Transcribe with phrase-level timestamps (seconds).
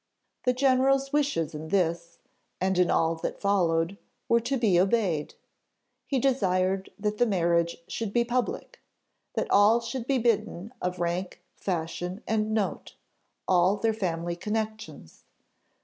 [0.45, 2.17] The general's wishes in this,
[2.59, 5.35] and in all that followed, were to be obeyed.
[6.07, 8.81] He desired that the marriage should be public,
[9.35, 12.95] that all should be bidden of rank, fashion, and note
[13.47, 15.23] all their family connections.